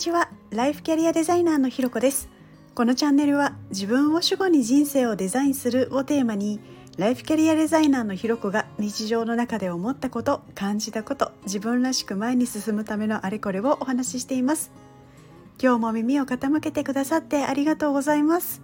[0.00, 0.30] ちは。
[0.48, 2.30] ライフキャリアデザイナーのひろこです。
[2.74, 6.58] このチャンネルは自分を主語に人生をデザインするをテーマに
[6.96, 14.72] ライフキャリアデザイナーのひろこが日常の中で思ったこと感じたこと自分らしく前に進むためのあれこれをお話ししています。
[15.62, 18.62] 今日も耳を傾けてくださってありがとうございます。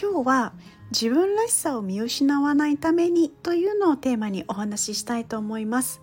[0.00, 0.52] 今日は
[0.92, 6.02] 自分らしさを見失わないためにというのをテーマにお話ししたいと思います。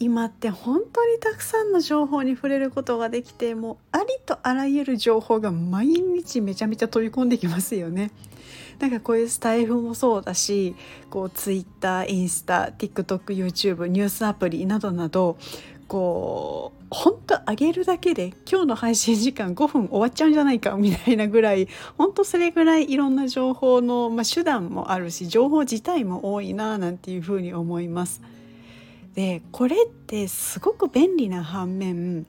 [0.00, 8.10] 今って本当にたくさんの情報に触れることができてもうありとあらゆる情報が毎日めちゃめちゃ飛び込んできますよね。
[8.80, 10.74] なんかこういうスタイフもそうだし
[11.08, 15.36] こう Twitter インスタ TikTokYouTube ニュースアプリなどなど
[15.86, 28.22] こう本当上げるだけで今日の配信時間5分終わっちゃうんじゃないかみたいなぐらい本当それぐらいいろんな情報の、まあ、手段もあるし情報自体も多いななんていうふうに思います。
[29.14, 32.26] でこれってすごく便利な反面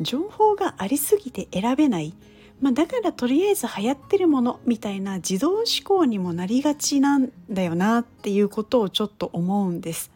[0.00, 2.14] 情報がありすぎて選べない、
[2.60, 10.10] まあ、だからとりあえず流行ってるものみたいな自動思考にもなりがちなんだよなっていうことをちょっと思うんです。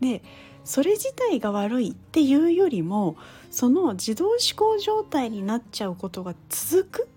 [0.00, 0.22] で
[0.64, 3.16] それ自体が悪いっていうよりも
[3.50, 7.08] その自動思考状態になっちゃうことが続く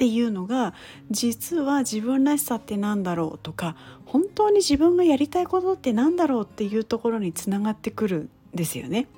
[0.00, 0.72] っていうのが
[1.10, 3.76] 実は自分らしさって何だろうとか
[4.06, 9.08] 本当に自分がやりたいことって何だろうっていうところにつながってくるんですよね。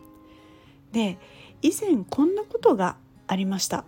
[0.90, 1.18] で
[1.62, 2.96] 以前こんなことが
[3.28, 3.84] ありました。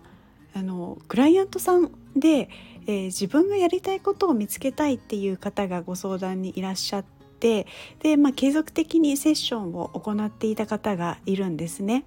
[0.53, 2.49] あのクライアントさんで、
[2.87, 7.05] えー、自分がやりたいことを見つけたいっていう方がご相談にいらっしゃっ
[7.41, 7.67] て
[7.99, 12.05] で、まあ、継続的にセッションを行っていた方がいるんですね。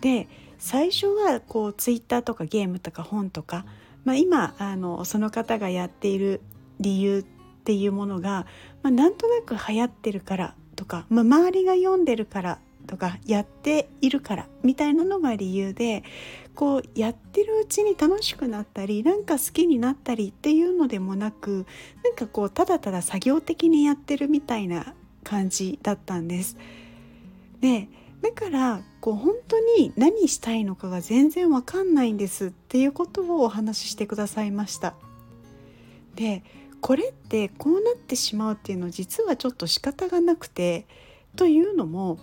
[0.00, 0.28] で
[0.60, 3.64] 最初はこうツイッターとかゲームとか本とか
[4.04, 6.40] まあ、今あのその方がやっている
[6.80, 7.22] 理由っ
[7.64, 8.46] ていうものが、
[8.82, 16.04] まあ、なんとなく流行ってるからとか、まあ、周りが読んでるからとかやっているからみたいなのが理由で
[16.54, 21.66] こうやってるうちに楽しくなったりなんか好きになったりっていうのでもなく
[22.04, 26.56] なんかこうただただ作業的にやってるみたいな感じだったんです。
[27.60, 27.88] で
[28.24, 34.94] だからこう本当に何したいのかが全然わかんないんですっていうことをお話ししてくださいました。
[36.14, 36.42] で
[36.80, 40.86] これってこうなってしまうっていうのは実はちょっと仕方がなくて
[41.36, 42.18] というのも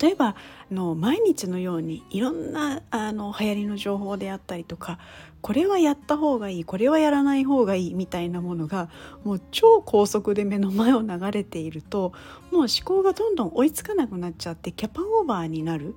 [0.00, 0.36] 例えばあ
[0.70, 4.98] の毎日のようにいろんなあの流行りの情報であったりとか
[5.40, 8.88] これはやった方がいいこれはやらない方がいいみたいなものが
[9.24, 12.12] もう超高速で目の前を流れていると
[12.50, 15.94] もう思考がどんどん追いつかなくなっちゃってキャパオーバーになる。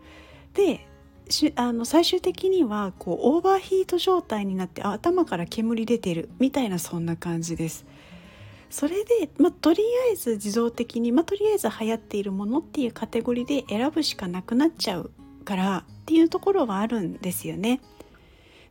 [0.54, 0.86] で
[1.56, 7.86] あの最終的にはこうオーバーヒート状態になって頭から煙出てるみたいなそんな感じです。
[8.70, 15.12] それで、まあ、とりあえず自動的に、まあ、とりあえず流行っているものっていうカテゴリーで選ぶしかなくなっちゃう
[15.46, 17.80] からっていうところはあるんですよね。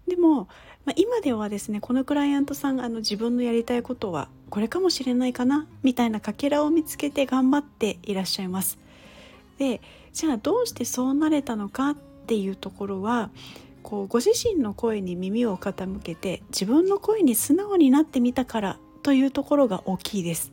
[0.06, 0.48] でも、
[0.84, 8.78] まあ、今ではですねこのクライアントさんあの自分のやりたいことはこれかもしれないかなみたいなかけらを見つけて頑張っていらっしゃいます。
[9.58, 9.80] で
[10.12, 11.94] じゃあどうしてそうなれたのかっ
[12.26, 13.30] ていうところは
[13.82, 20.50] こうご自身の声に耳を傾けて自分の声に素直になってみたからというところが大きいです。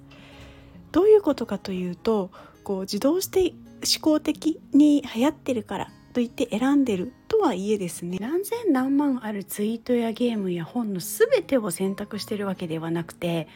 [0.91, 2.29] どういうことかというと
[2.63, 8.19] こう自動して思考的に流行ってるからと言って選んでるとはいえですね。
[8.21, 13.47] 何千何万あるツイートやゲームや本の全てを選択してるわけではなくて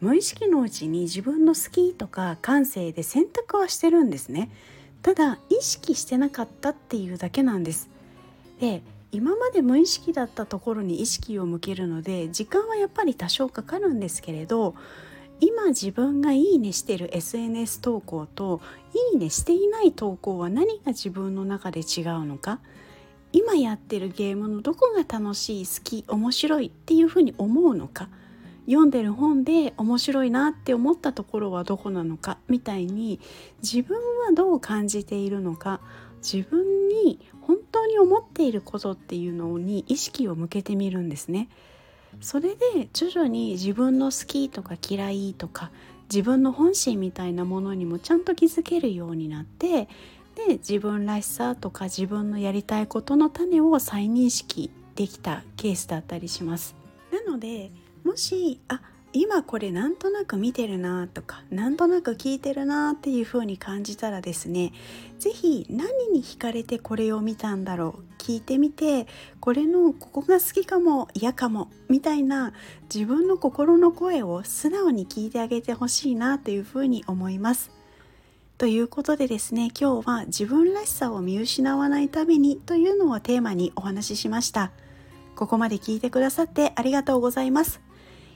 [0.00, 4.50] 無意識のうちに自分の好きとか感性で選択はしてるんですね。
[5.02, 7.88] ただ意識してなかったっていうだけなんです。
[8.58, 8.82] で
[9.12, 14.74] 今まで無意識だったところに意識を向けるので時間はやっぱり多少かかるんですけれど
[15.40, 18.60] 今自分がいいねしてる SNS 投稿と
[19.12, 22.60] いいねしていない投稿は何が自分の中で違うのか
[23.32, 28.08] 今やってるゲームのどこが楽しい好き面白いっていうふうに思うのか
[28.66, 33.20] 読んでる本で面白いなって思ったところはどこなのかみたいに
[33.62, 35.80] 自分はどう感じているのか
[36.22, 41.48] 自分に本当に思っていることっていうのに意識を向けてみるんですね。
[42.20, 45.70] それで徐々に自分の好きとか嫌いとか
[46.12, 49.88] 自分の本心みたいなものにもちゃんと気づけるようになって
[50.34, 56.74] で自分らしさとか自分のやりたいことの種を再認識できたケースだったりします。
[57.12, 57.70] なので
[58.04, 58.80] もしあ
[59.12, 64.72] 今これなんとなく見てるなとかなんとなく聞いてるなっていう風に感じたらですね
[65.18, 69.08] 是非何に惹かれてこれを見たんだろう聞いてみて
[69.40, 72.52] これのここが好きかも嫌かもみたいな
[72.92, 77.70] 自分の心の声を素直に聞いてあげてほしいなという風に思います。
[78.58, 84.70] ということでですね今日は自分らしさを見失わないためにというのをテーマにお話ししました
[85.34, 87.80] ここまで聞いてくださってありがとうございます